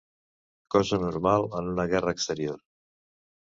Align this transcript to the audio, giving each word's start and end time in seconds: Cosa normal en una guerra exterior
Cosa 0.75 0.97
normal 1.03 1.45
en 1.59 1.69
una 1.75 1.85
guerra 1.93 2.15
exterior 2.17 2.59